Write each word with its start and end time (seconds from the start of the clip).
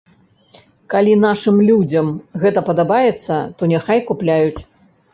Калі 0.93 1.13
нашым 1.25 1.61
людзям 1.69 2.11
гэта 2.47 2.59
падабаецца, 2.73 3.33
то 3.61 3.73
няхай 3.77 4.07
купляюць. 4.13 4.61